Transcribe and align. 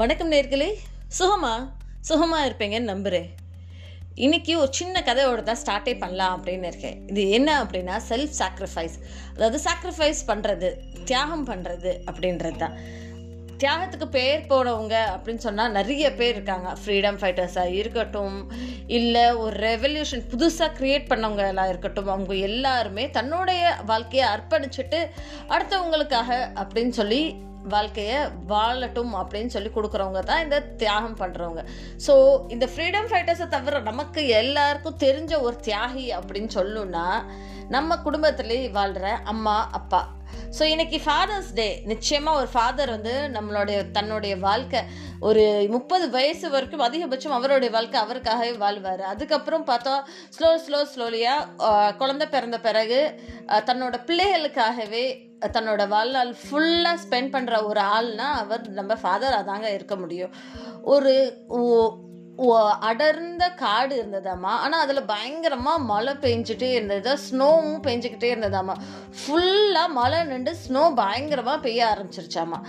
வணக்கம் 0.00 0.30
நேர்களே. 0.32 0.68
சுகமா? 1.18 1.50
சுகமாக 2.00 2.44
இருப்பீங்கன்னு 2.48 2.90
நம்புகிறேன் 2.90 3.26
இன்றைக்கி 4.24 4.52
ஒரு 4.60 4.70
சின்ன 4.78 5.02
கதையோட 5.08 5.40
தான் 5.48 5.58
ஸ்டார்ட்டே 5.62 5.94
பண்ணலாம் 6.02 6.34
அப்படின்னு 6.36 6.68
இருக்கேன். 6.70 6.96
இது 7.10 7.22
என்ன 7.30 7.48
அப்படின்னா 7.64 7.96
செல்ஃப் 8.08 8.38
சாக்ரிஃபைஸ் 8.38 8.96
அதாவது 9.34 9.58
சாக்ரிஃபைஸ் 9.66 10.22
பண்ணுறது 10.30 10.70
தியாகம் 11.04 11.44
பண்ணுறது 11.50 11.92
அப்படின்றது 12.10 12.58
தான். 12.64 12.78
தியாகத்துக்கு 13.58 14.08
பேர் 14.18 14.48
போனவங்க 14.54 14.96
அப்படின்னு 15.16 15.44
சொன்னால் 15.48 15.76
நிறைய 15.78 16.14
பேர் 16.22 16.34
இருக்காங்க. 16.36 16.70
ஃப்ரீடம் 16.80 17.20
ஃபைட்டர்ஸாக 17.20 17.76
இருக்கட்டும் 17.82 18.40
இல்லை 18.98 19.36
ஒரு 19.44 19.54
ரெவல்யூஷன் 19.68 20.26
புதுசாக 20.34 20.72
க்ரியேட் 20.80 21.08
பண்ணவங்களா 21.12 21.68
இருக்கட்டும் 21.74 22.12
அவங்க 22.16 22.34
எல்லாருமே 22.50 23.06
தன்னுடைய 23.20 23.62
வாழ்க்கையை 23.92 24.26
அர்ப்பணிச்சுட்டு 24.34 25.00
அடுத்தவங்களுக்காக 25.54 26.30
அப்படின்னு 26.62 26.94
சொல்லி 27.02 27.22
வாழ்க்கையை 27.68 28.18
வாழட்டும் 28.48 29.12
அப்படின்னு 29.20 29.46
சொல்லி 29.46 29.70
கொடுக்குறவங்க 29.74 30.20
தான் 30.20 30.42
இந்த 30.42 30.60
தியாகம் 30.60 31.18
பண்ணுறவங்க 31.18 31.62
ஸோ 32.06 32.14
இந்த 32.48 32.68
ஃப்ரீடம் 32.74 33.08
ஃபைட்டர்ஸை 33.12 33.48
தவிர 33.48 33.80
நமக்கு 33.80 34.26
எல்லாருக்கும் 34.26 35.00
தெரிஞ்ச 35.06 35.40
ஒரு 35.40 35.56
தியாகி 35.64 36.06
அப்படின்னு 36.18 36.50
சொல்லணும்னா 36.54 37.06
நம்ம 37.68 37.96
குடும்பத்திலே 37.96 38.70
வாழ்கிற 38.70 39.10
அம்மா 39.32 39.68
அப்பா. 39.72 40.00
ஸோ 40.58 40.62
இன்னைக்கு 40.62 40.98
ஃபாதர்ஸ் 41.04 41.50
டே 41.54 41.82
நிச்சயமாக 41.84 42.38
ஒரு 42.40 42.48
ஃபாதர் 42.52 42.90
வந்து 42.90 43.14
நம்மளுடைய 43.36 43.90
தன்னுடைய 43.90 44.36
வாழ்க்கை 44.36 44.80
ஒரு 45.18 45.66
முப்பது 45.68 46.10
வயசு 46.10 46.50
வரைக்கும் 46.50 46.86
அதிகபட்சம் 46.86 47.36
அவருடைய 47.38 47.70
வாழ்க்கை 47.70 47.98
அவருக்காகவே 48.00 48.52
வாழ்வார். 48.58 49.04
அதுக்கப்புறம் 49.12 49.66
பார்த்தா 49.66 49.94
ஸ்லோ 50.36 50.50
ஸ்லோ 50.66 50.80
ஸ்லோலியாக 50.94 51.92
குழந்தை 51.96 52.28
பிறந்த 52.28 52.58
பிறகு 52.58 53.20
தன்னோட 53.48 53.98
பிள்ளைகளுக்காகவே 54.10 55.30
தன்னோட 55.46 55.88
வாழ்நாள் 55.88 56.34
ஃபுல்லாக 56.50 56.98
ஸ்பெண்ட் 57.08 57.34
பண்ணுற 57.34 57.64
ஒரு 57.64 57.80
ஆள்னா 57.80 58.16
அவர் 58.16 58.68
நம்ம 58.68 58.94
ஃபாதராக 58.94 59.44
தாங்க 59.44 59.70
இருக்க 59.70 59.96
முடியும். 59.96 60.30
ஒரு 60.82 61.36
ஓ- 61.48 61.98
அடர்ந்த 62.88 63.44
காடு 63.62 63.94
இருந்ததாம்மா. 64.00 64.52
ஆனால் 64.64 64.82
அதில் 64.84 65.08
பயங்கரமாக 65.12 65.84
மழை 65.90 66.14
பெஞ்சிட்டே 66.24 66.70
இருந்தது 66.78 67.12
ஸ்னோவும் 67.26 67.80
பெஞ்சிக்கிட்டே 67.86 68.30
இருந்ததாம்மா. 68.34 68.76
ஃபுல்லாக 69.20 69.88
மழை 69.98 70.20
நின்று 70.24 70.54
ஸ்னோ 70.64 70.82
பயங்கரமாக 71.00 71.58
பெய்ய 71.66 71.82
ஆரம்பிச்சிருச்சாம்மா. 71.92 72.60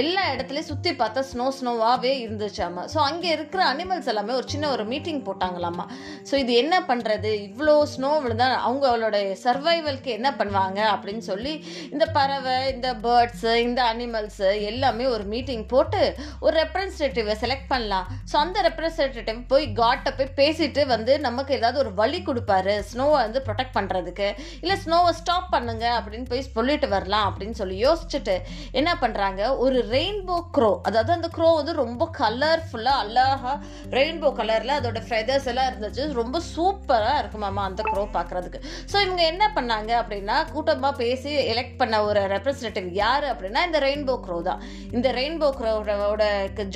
எல்லா 0.00 0.22
இடத்துலையும் 0.32 0.70
சுற்றி 0.70 0.90
பார்த்தா 1.02 1.24
ஸ்னோ 1.32 1.46
ஸ்னோவாகவே 1.58 2.12
இருந்துச்சாம்மா. 2.24 2.84
ஸோ 2.92 2.98
அங்கே 3.08 3.28
இருக்கிற 3.36 3.62
அனிமல்ஸ் 3.72 4.10
எல்லாமே 4.12 4.32
ஒரு 4.40 4.48
சின்ன 4.54 4.70
ஒரு 4.74 4.84
மீட்டிங் 4.92 5.22
போட்டாங்களாம்மா. 5.28 5.86
ஸோ 6.30 6.34
இது 6.42 6.52
என்ன 6.62 6.76
பண்ணுறது 6.90 7.32
இவ்வளோ 7.48 7.76
ஸ்னோ 7.94 8.10
விழுந்தா 8.24 8.48
அவங்களோட 8.66 9.16
சர்வைவல்க்கு 9.44 10.10
என்ன 10.18 10.28
பண்ணுவாங்க? 10.40 10.80
அப்படின்னு 10.94 11.24
சொல்லி 11.30 11.54
இந்த 11.92 12.06
பறவை 12.16 12.56
இந்த 12.74 12.88
பேர்ட்ஸு 13.06 13.54
இந்த 13.66 13.82
அனிமல்ஸு 13.92 14.50
எல்லாமே 14.70 15.06
ஒரு 15.14 15.24
மீட்டிங் 15.34 15.64
போட்டு 15.72 16.02
ஒரு 16.44 16.54
ரெப்ரசன்டேட்டிவை 16.62 17.36
செலக்ட் 17.44 17.70
பண்ணலாம். 17.72 18.06
ஸோ 18.32 18.36
அந்த 18.44 18.58
ரெப்ரசன்டேட்டிவ் 18.68 19.18
போய் 19.52 19.66
காட்டை 19.80 20.10
போய் 20.18 20.36
பேசிட்டு 20.40 20.82
வந்து 20.92 21.12
நமக்கு 21.26 21.52
ஏதாவது 21.58 21.78
ஒரு 21.82 21.90
வழி 22.00 22.20
கொடுப்பாரு. 22.28 22.74
ஸ்னோவை 22.90 23.16
வந்து 23.24 23.40
ப்ரொடெக்ட் 23.46 23.74
பண்ணுறதுக்கு 23.78 24.28
இல்லை 24.62 24.76
ஸ்னோவை 24.84 25.12
ஸ்டாப் 25.20 25.48
பண்ணுங்க 25.54 25.86
அப்படின்னு 25.98 26.28
போய் 26.30 26.44
சொல்லிட்டு 26.56 26.88
வரலாம் 26.94 27.26
அப்படின்னு 27.30 27.58
சொல்லி 27.60 27.76
யோசிச்சுட்டு 27.86 28.36
என்ன 28.80 28.90
பண்ணுறாங்க 29.02 29.42
ஒரு 29.64 29.78
ரெயின்போ 29.94 30.36
க்ரோ 30.56 30.72
அதாவது 30.90 31.12
அந்த 31.18 31.30
க்ரோ 31.36 31.48
வந்து 31.60 31.74
ரொம்ப 31.82 32.08
கலர்ஃபுல்லாக 32.20 33.02
அழகா 33.04 33.54
ரெயின்போ 33.96 34.30
கலரில் 34.40 34.76
அதோட 34.78 35.02
ஃபெதர்ஸ் 35.08 35.48
எல்லாம் 35.52 35.68
இருந்துச்சு. 35.70 36.06
ரொம்ப 36.20 36.42
சூப்பராக 36.54 37.20
இருக்குமாமா 37.22 37.64
அந்த 37.70 37.82
க்ரோ 37.90 38.04
பார்க்குறதுக்கு 38.16 38.60
ஸோ 38.92 38.96
இவங்க 39.06 39.22
என்ன 39.32 39.44
பண்ணாங்க 39.58 39.90
அப்படின்னா 40.02 40.38
கூட்டமாக 40.54 40.94
பேசி 41.02 41.32
எலெக்ட் 41.52 41.78
பண்ண 41.80 42.02
ஒரு 42.08 42.20
ரெப்ரஸன்டேட்டிவ் 42.34 42.88
யார் 43.02 43.26
அப்படின்னா 43.32 43.62
இந்த 43.68 43.80
ரெயின்போ 43.86 44.16
க்ரோ 44.26 44.38
தான். 44.48 44.62
இந்த 44.96 45.08
ரெயின்போ 45.20 45.48
க்ரோவோட 45.58 46.24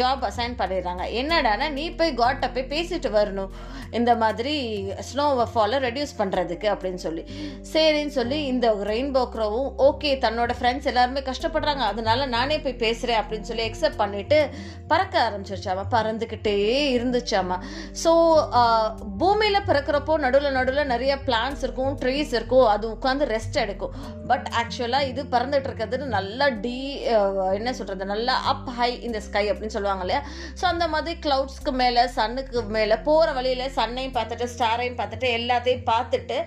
ஜாப் 0.00 0.22
அசைன் 0.28 0.56
பண்ணிடுறாங்க. 0.60 1.04
என்னடானா 1.20 1.66
நீ 1.78 1.84
போய் 2.00 2.12
காட்டை 2.24 2.48
போய் 2.56 2.70
பேசிட்டு 2.74 3.10
வரணும். 3.18 3.52
இந்த 3.98 4.12
மாதிரி 4.22 4.54
ஸ்னோவை 5.08 5.44
ஃபாலை 5.52 5.78
ரெடியூஸ் 5.86 6.12
பண்ணுறதுக்கு 6.20 6.68
அப்படின்னு 6.74 7.00
சொல்லி. 7.06 7.22
சரின்னு 7.72 8.14
சொல்லி 8.18 8.38
இந்த 8.52 8.66
ரெயின்போ 8.90 9.22
க்ரோவும் 9.34 9.68
ஓகே 9.88 10.10
தன்னோட 10.24 10.52
ஃப்ரெண்ட்ஸ் 10.58 10.88
எல்லாருமே 10.92 11.22
கஷ்டப்படுறாங்க. 11.28 11.84
அதனால 11.92 12.26
நானே 12.36 12.56
போய் 12.64 12.80
பேசுகிறேன் 12.84 13.20
அப்படின்னு 13.20 13.48
சொல்லி 13.50 13.64
எக்ஸெப்ட் 13.68 14.00
பண்ணிட்டு 14.02 14.38
பறக்க 14.92 15.14
ஆரம்பிச்சிருச்சாமா? 15.26 15.84
பறந்துக்கிட்டே 15.96 16.56
இருந்துச்சாமா? 16.96 17.58
ஸோ 18.02 18.12
பூமியில் 19.22 19.66
பிறக்கிறப்போ 19.70 20.16
நடுவில் 20.24 20.56
நடுவில் 20.58 20.90
நிறைய 20.94 21.12
பிளான்ஸ் 21.28 21.62
இருக்கும் 21.66 21.94
ட்ரீஸ் 22.02 22.34
இருக்கும். 22.38 22.66
அது 22.74 22.84
உட்காந்து 22.94 23.30
ரெஸ்ட் 23.34 23.60
எடுக்கும். 23.64 23.94
பட் 24.32 24.48
ஆக்சுவலாக 24.62 25.10
இது 25.12 25.22
பறந்துட்டு 25.36 25.68
இருக்கிறது 25.70 26.12
நல்லா 26.16 26.48
டி 26.64 26.76
என்ன 27.58 27.70
சொல்கிறது 27.78 28.04
நல்லா 28.14 28.34
அப் 28.54 28.70
ஹை 28.78 28.90
இந்த 29.08 29.18
ஸ்கை 29.28 29.44
அப்படின்னு 29.52 29.76
சொல்லுவாங்க 29.78 30.04
இல்லையா? 30.06 30.22
ஸோ 30.60 30.64
அந்த 30.72 30.86
மாதிரி 30.94 31.14
க்ளவுட்ஸ்க்கு 31.26 31.74
மேலே 31.82 32.02
சன்னுக்கு 32.16 32.62
மேலே 32.76 32.96
போகிற 33.06 33.28
வழியில் 33.32 33.74
சன்னையும் 33.76 34.16
பார்த்துட்டு 34.16 34.46
ஸ்டாரையும் 34.54 34.98
பார்த்துட்டு 34.98 35.28
எல்லாத்தையும் 35.38 35.84
பார்த்துட்டு 35.90 36.38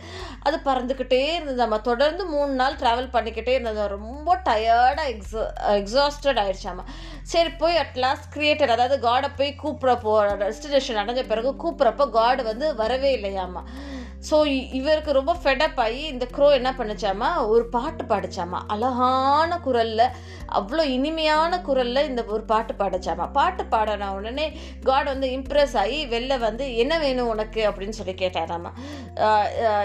அது 0.44 0.58
பறந்துக்கிட்டே 0.66 1.22
இருந்தது 1.36 1.62
நம்ம 1.64 1.80
தொடர்ந்து 1.82 2.26
மூணு 2.26 2.54
நாள் 2.54 2.80
ட்ராவல் 2.82 3.14
பண்ணிக்கிட்டே 3.14 3.54
இருந்தது. 3.58 3.88
ரொம்ப 3.98 4.36
டயர்டாக 4.48 5.12
எக்ஸா 5.14 5.44
எக்ஸாஸ்டட் 5.82 6.42
ஆயிடுச்சாமா 6.44 6.86
சரி 7.24 7.52
போய் 7.62 7.82
அட்லாஸ்ட் 7.84 8.32
கிரியேட்டர் 8.36 8.74
அதாவது 8.76 8.98
காடை 9.08 9.30
போய் 9.38 9.52
கூப்பிட்றப்போ 9.64 10.14
டெஸ்டினேஷன் 10.44 11.02
அடைஞ்ச 11.02 11.24
பிறகு 11.28 11.52
கூப்பிட்றப்போ 11.64 12.08
காடு 12.10 12.44
வந்து 12.44 12.68
வரவே 12.76 13.12
இல்லையாமா 13.18 13.64
ஸோ 14.30 14.38
இவருக்கு 14.80 15.12
ரொம்ப 15.18 15.34
ஃபெடப் 15.42 15.80
ஆகி 15.86 16.02
இந்த 16.14 16.26
க்ரோ 16.36 16.48
என்ன 16.60 16.70
பண்ணுச்சாமா 16.78 17.30
ஒரு 17.54 17.66
பாட்டு 17.76 18.04
பாடிச்சாமா 18.12 18.60
அழகான 18.74 19.60
குரலில் 19.66 20.04
அவ்வளோ 20.60 20.84
இனிமையான 20.96 21.54
குரலில் 21.68 22.08
இந்த 22.10 22.22
ஒரு 22.34 22.44
பாட்டு 22.52 22.74
பாடிச்சாமா 22.82 23.26
பாட்டு 23.38 23.64
பாடின 23.74 24.12
உடனே 24.18 24.46
காட் 24.88 25.10
வந்து 25.14 25.28
இம்ப்ரெஸ் 25.38 25.76
ஆகி 25.82 26.00
வெளில 26.14 26.34
வந்து 26.46 26.66
என்ன 26.84 26.94
வேணும் 27.04 27.32
உனக்கு? 27.34 27.62
அப்படின்னு 27.70 27.98
சொல்லி 28.00 28.16
கேட்டாராமா 28.24 28.72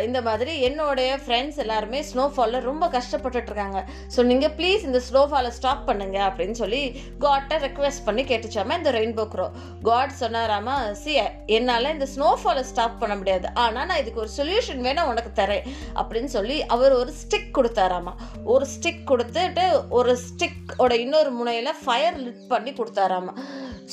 இந்த 0.06 0.18
மாதிரி 0.28 0.54
என்னுடைய 0.68 1.10
ஃப்ரெண்ட்ஸ் 1.24 1.60
எல்லாருமே 1.64 2.00
ஸ்னோஃபாலில் 2.10 2.66
ரொம்ப 2.70 2.84
கஷ்டப்பட்டுட்ருக்காங்க. 2.96 3.80
ஸோ 4.14 4.22
நீங்கள் 4.30 4.54
ப்ளீஸ் 4.58 4.86
இந்த 4.90 5.02
ஸ்னோஃபாலை 5.08 5.52
ஸ்டாப் 5.58 5.84
பண்ணுங்க 5.88 6.18
அப்படின்னு 6.28 6.56
சொல்லி 6.62 6.82
காட்டை 7.26 7.58
ரெக்வெஸ்ட் 7.66 8.06
பண்ணி 8.08 8.24
கேட்டுச்சாமா 8.32 8.76
இந்த 8.82 8.92
ரெயின்போ 8.98 9.26
க்ரோ 9.34 9.48
காட் 9.90 10.14
சொன்னாராமா 10.22 10.76
சி 11.02 11.14
என்னால் 11.58 11.92
இந்த 11.96 12.08
ஸ்னோஃபாலை 12.16 12.64
ஸ்டாப் 12.72 13.00
பண்ண 13.02 13.16
முடியாது. 13.22 13.48
ஆனால் 13.64 13.88
நான் 13.90 14.02
இதுக்கு 14.02 14.21
ஒரு 14.22 14.30
சொல்யூஷன் 14.36 14.82
வேணால் 14.86 15.10
உனக்கு 15.12 15.30
தரேன் 15.42 15.66
அப்படின்னு 16.00 16.30
சொல்லி 16.36 16.58
அவர் 16.74 16.94
ஒரு 17.00 17.12
ஸ்டிக் 17.22 17.50
கொடுத்தாராமா. 17.58 18.12
ஒரு 18.54 18.66
ஸ்டிக் 18.74 19.02
கொடுத்துட்டு 19.10 19.66
ஒரு 19.98 20.12
ஸ்டிக்கோட 20.26 20.92
இன்னொரு 21.04 21.30
முனையில் 21.38 21.78
ஃபயர் 21.84 22.18
லிட் 22.24 22.46
பண்ணி 22.52 22.72
கொடுத்தாராமா. 22.72 23.34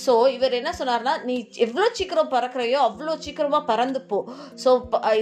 ஸோ 0.06 0.14
இவர் 0.36 0.56
என்ன 0.60 0.72
சொன்னார்னா 0.80 1.14
நீ 1.30 1.36
எவ்வளோ 1.66 1.86
சீக்கிரம் 2.00 2.32
பறக்கிறையோ 2.34 2.80
அவ்வளோ 2.88 3.14
சீக்கிரமாக 3.26 3.64
பறந்து 3.72 4.02
போ. 4.12 4.20
ஸோ 4.64 4.70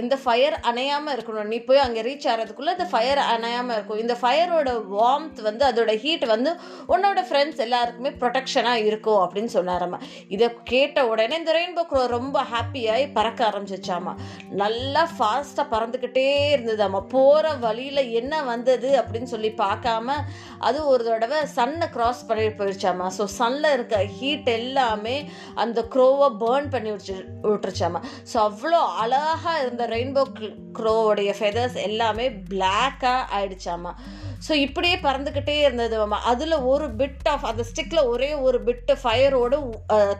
இந்த 0.02 0.16
ஃபயர் 0.24 0.56
அணையாமல் 0.70 1.14
இருக்கணும். 1.16 1.50
நீ 1.52 1.58
போய் 1.68 1.84
அங்கே 1.86 2.04
ரீச் 2.08 2.28
ஆகிறதுக்குள்ளே 2.32 2.74
இந்த 2.76 2.86
ஃபயர் 2.92 3.22
அணையாமல் 3.34 3.76
இருக்கும். 3.78 4.02
இந்த 4.04 4.16
ஃபயரோட 4.22 4.72
வார்ம்த் 4.94 5.40
வந்து 5.48 5.64
அதோட 5.70 5.94
ஹீட் 6.04 6.26
வந்து 6.34 6.52
உன்னோட 6.94 7.22
ஃப்ரெண்ட்ஸ் 7.30 7.62
எல்லாருக்குமே 7.66 8.12
ப்ரொடெக்ஷனாக 8.22 8.84
இருக்கும் 8.90 9.22
அப்படின்னு 9.24 9.52
சொன்னாராமா. 9.58 10.00
இதை 10.36 10.48
கேட்ட 10.72 11.06
உடனே 11.12 11.38
இந்த 11.42 11.54
ரெயின்போ 11.58 11.84
க்ரோ 11.92 12.02
ரொம்ப 12.16 12.38
ஹாப்பியாகி 12.52 13.06
பறக்க 13.18 13.40
ஆரம்பிச்சிச்சாமா. 13.50 14.14
நல்லா 14.62 15.04
ஃபாஸ்ட்டாக 15.16 15.66
பறந்துக்கிட்டே 15.74 16.26
இருந்ததாம்மா 16.54 17.02
போகிற 17.16 17.54
வழியில் 17.66 18.02
என்ன 18.20 18.42
வந்தது 18.52 18.90
அப்படின்னு 19.02 19.30
சொல்லி 19.34 19.52
பார்க்காம 19.64 20.16
அது 20.68 20.78
ஒரு 20.92 21.02
தடவை 21.10 21.38
சன்னை 21.56 21.86
க்ராஸ் 21.96 22.26
பண்ணிட்டு 22.28 22.58
போயிடுச்சாமா 22.60 23.06
ஸோ 23.18 23.24
சன்னில் 23.38 23.74
இருக்க 23.76 23.96
ஹீட்டு 24.18 24.50
எல்லாமே 24.58 25.16
அந்த 25.64 25.78
க்ரோவை 25.94 26.28
பேர்ன் 26.42 26.70
பண்ணி 26.74 26.90
விட்டு 26.94 27.16
விட்டுருச்சாமா. 27.50 28.00
ஸோ 28.32 28.36
அவ்வளோ 28.48 28.80
அழகாக 29.04 29.58
இருந்த 29.64 29.86
ரெயின்போ 29.94 30.24
க்ரோவோடைய 30.78 31.32
ஃபெதர்ஸ் 31.40 31.76
எல்லாமே 31.88 32.26
பிளாக்காக 32.52 33.28
ஆயிடுச்சாமா. 33.38 33.92
ஸோ 34.48 34.52
இப்படியே 34.52 34.96
பறந்துக்கிட்டே 34.96 35.56
இருந்தது 35.58 36.16
அதில் 36.16 36.56
ஒரு 36.58 36.88
பிட் 36.88 37.28
ஆஃப் 37.28 37.46
அந்த 37.46 37.64
ஸ்டிக்கில் 37.72 38.06
ஒரே 38.06 38.34
ஒரு 38.34 38.60
பிட்டு 38.60 38.98
ஃபயரோடு 39.02 39.58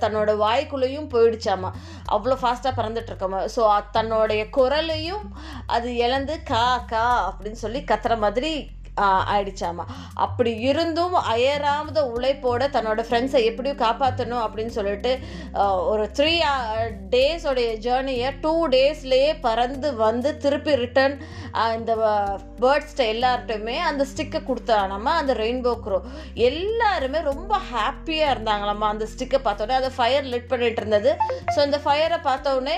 தன்னோட 0.01 0.37
வாய்க்குள்ளேயும் 0.37 1.11
போயிடுச்சாமா 1.13 1.71
அவ்வளோ 2.13 2.39
ஃபாஸ்ட்டாக 2.43 2.77
பறந்துட்டுருக்கோமா 2.77 3.43
ஸோ 3.57 3.81
தன்னுடைய 3.93 4.49
குரலையும் 4.51 5.35
அது 5.67 5.97
இழந்து 5.97 6.43
கா 6.43 6.85
கா 6.87 7.31
அப்படின்னு 7.31 7.53
சொல்லி 7.53 7.81
கத்துற 7.81 8.19
மாதிரி 8.19 8.71
ஆயிடுச்சாமா 9.01 9.85
அப்படி 10.15 10.53
இருந்தும் 10.57 11.15
அயராமத 11.15 12.03
உழைப்போட 12.15 12.63
தன்னோட 12.73 13.01
ஃப்ரெண்ட்ஸை 13.03 13.45
எப்படியும் 13.45 13.79
காப்பாற்றணும் 13.79 14.43
அப்படின்னு 14.43 14.67
சொல்லிட்டு 14.67 15.19
ஒரு 15.87 16.11
த்ரீ 16.19 16.41
டேஸோடைய 17.11 17.79
ஜேர்னியை 17.79 18.31
டூ 18.41 18.69
டேஸ்லேயே 18.69 19.41
பறந்து 19.41 19.95
வந்து 19.95 20.37
திருப்பி 20.37 20.75
ரிட்டர்ன் 20.75 21.23
இந்த 21.75 21.95
பேர்ட்ஸ்ட 22.61 23.05
எல்லார்ட்டையுமே 23.05 23.77
அந்த 23.77 24.05
ஸ்டிக்கை 24.11 24.41
கொடுத்தானாமா 24.49 25.13
அந்த 25.21 25.33
ரெயின்போ 25.43 25.73
க்ரோ 25.85 25.99
எல்லாருமே 26.49 27.21
ரொம்ப 27.31 27.53
ஹாப்பியாக 27.73 28.35
இருந்தாங்களாம்மா 28.35 28.89
அந்த 28.95 29.09
ஸ்டிக்கை 29.13 29.41
பார்த்தோன்னே 29.47 29.77
அதை 29.81 29.91
ஃபயர் 29.99 30.31
லிட் 30.33 30.51
பண்ணிட்டு 30.53 30.83
இருந்தது. 30.83 31.13
ஸோ 31.55 31.59
அந்த 31.67 31.81
ஃபயரை 31.85 32.21
பார்த்தோன்னே 32.29 32.77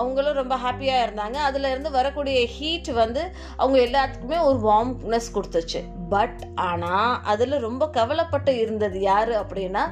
அவங்களும் 0.00 0.40
ரொம்ப 0.42 0.56
ஹாப்பியாக 0.66 1.04
இருந்தாங்க. 1.06 1.38
அதுலேருந்து 1.48 1.96
வரக்கூடிய 1.98 2.38
ஹீட் 2.56 2.92
வந்து 3.02 3.24
அவங்க 3.62 3.78
எல்லாத்துக்குமே 3.88 4.40
ஒரு 4.50 4.60
வார்ம்னஸ் 4.68 5.34
கொடுத்துச்சு. 5.38 5.82
பட் 6.14 6.40
ஆனால் 6.68 7.14
அதில் 7.32 7.62
ரொம்ப 7.66 7.84
கவலைப்பட்டு 7.98 8.52
இருந்தது 8.62 8.98
யார் 9.10 9.32
அப்படின்னா 9.42 9.82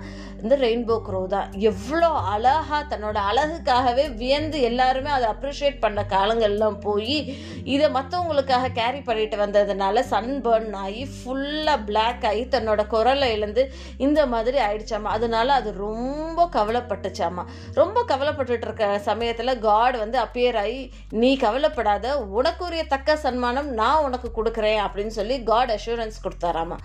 இந்த 0.42 0.54
ரெயின்போ 0.56 0.94
க்ரோ 1.06 1.20
தான். 1.32 1.48
எவ்வளோ 1.70 2.08
அழகா 2.32 2.78
தன்னோட 2.90 3.18
அழகுக்காகவே 3.30 4.04
வியந்து 4.20 4.58
எல்லாருமே 4.68 5.10
அதை 5.16 5.26
அப்ரிஷியேட் 5.32 5.76
பண்ண 5.82 6.00
காலங்கள்லாம் 6.14 6.78
போய் 6.86 7.16
இதை 7.74 7.86
மற்றவங்களுக்காக 7.96 8.70
கேரி 8.78 9.00
பண்ணிட்டு 9.08 9.36
வந்ததுனால 9.42 10.04
சன்பர்ன் 10.12 10.72
ஆகி 10.84 11.02
ஃபுல்லாக 11.16 11.84
பிளாக் 11.88 12.24
ஆகி 12.30 12.44
தன்னோட 12.54 12.80
குரலை 12.94 13.28
இழந்து 13.36 13.64
இந்த 14.06 14.20
மாதிரி 14.34 14.58
ஆயிடுச்சாமா. 14.66 15.10
அதனால 15.16 15.48
அது 15.60 15.72
ரொம்ப 15.86 16.48
கவலைப்பட்டுச்சாமா. 16.56 17.44
ரொம்ப 17.80 17.98
கவலைப்பட்டுட்டு 18.12 18.66
இருக்க 18.68 18.86
சமயத்தில் 19.08 19.54
காட் 19.66 19.98
வந்து 20.04 20.18
அப்பியர் 20.24 20.60
ஆகி 20.64 20.80
நீ 21.22 21.32
கவலைப்படாத 21.44 22.16
உனக்குரிய 22.38 22.84
தக்க 22.94 23.18
சன்மானம் 23.26 23.70
நான் 23.80 24.04
உனக்கு 24.08 24.30
கொடுக்குறேன் 24.38 24.80
அப்படின்னு 24.86 25.14
சொல்லி 25.18 25.36
காட் 25.50 25.74
அஷூரன்ஸ் 25.76 26.09
கொடுத்தாராமா. 26.24 26.78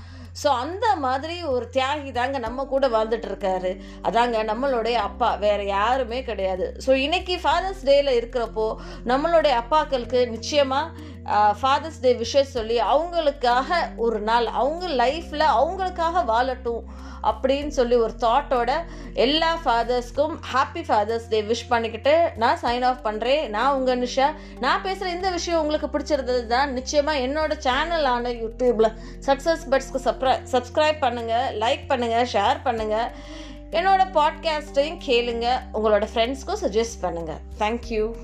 ஸோ 0.44 0.48
அந்த 0.48 0.96
மாதிரி 0.96 1.44
ஒரு 1.44 1.70
தியாகி 1.74 2.12
தாங்க 2.12 2.38
நம்ம 2.38 2.66
கூட 2.66 2.88
வாழ்ந்துட்டு 2.88 3.28
இருக்காரு 3.32 3.72
அதாங்க 4.04 4.38
நம்மளுடைய 4.52 4.94
அப்பா 4.94 5.36
வேற 5.36 5.64
யாருமே 5.64 6.24
கிடையாது. 6.24 6.78
ஸோ 6.86 6.92
இன்னைக்கு 6.94 7.36
ஃபாதர்ஸ் 7.44 7.86
டேல 7.86 8.16
இருக்கிறப்போ 8.20 8.68
நம்மளுடைய 9.06 9.54
அப்பாக்களுக்கு 9.64 10.22
நிச்சயமா 10.36 10.82
ஃபாதர்ஸ் 11.62 12.00
டே 12.02 12.14
விஷஸ் 12.14 12.54
சொல்லி 12.54 12.80
அவங்களுக்காக 12.80 13.98
ஒரு 13.98 14.20
நாள் 14.20 14.46
அவங்க 14.46 14.88
லைஃப்பில் 14.88 15.46
அவங்களுக்காக 15.56 16.26
வாழட்டும் 16.26 16.84
அப்படின்னு 17.24 17.68
சொல்லி 17.68 17.96
ஒரு 17.96 18.14
தாட்டோட 18.20 18.72
எல்லா 19.14 19.58
ஃபாதர்ஸ்க்கும் 19.66 20.38
ஹாப்பி 20.54 20.84
ஃபாதர்ஸ் 20.88 21.28
டே 21.30 21.42
விஷ் 21.42 21.68
பண்ணிக்கிட்டு 21.70 22.32
நான் 22.36 22.58
சைன் 22.62 22.86
ஆஃப் 22.86 23.06
பண்ணுறேன் 23.06 23.50
நான் 23.50 23.74
உங்கள் 23.74 24.00
நிஷா 24.00 24.34
நான் 24.60 24.82
பேசுகிற 24.82 25.10
இந்த 25.10 25.30
விஷயம் 25.30 25.60
உங்களுக்கு 25.60 25.98
பிடிச்சிருந்தது 25.98 26.48
தான் 26.48 26.74
நிச்சயமாக 26.74 27.20
என்னோட 27.20 27.58
சேனலான 27.64 28.34
யூடியூப்பில் 28.34 28.92
சக்ஸஸ் 29.26 29.66
பட்ஸ்க்கு 29.70 30.04
சப்ரை 30.06 30.38
சப்ஸ்கிரைப் 30.52 31.02
பண்ணுங்கள் 31.02 31.58
லைக் 31.60 31.84
பண்ணுங்கள் 31.90 32.30
ஷேர் 32.34 32.58
பண்ணுங்கள் 32.64 33.10
என்னோட 33.72 34.04
பாட்காஸ்ட்டையும் 34.14 35.02
கேளுங்க. 35.06 35.48
உங்களோட 35.74 36.08
ஃப்ரெண்ட்ஸ்க்கும் 36.14 36.62
சஜஸ்ட் 36.62 37.02
பண்ணுங்கள் 37.02 37.42
தேங்க்யூ 37.60 38.16